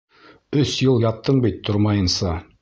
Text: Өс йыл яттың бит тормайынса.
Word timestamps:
Өс 0.61 0.71
йыл 0.85 1.05
яттың 1.05 1.43
бит 1.45 1.61
тормайынса. 1.71 2.35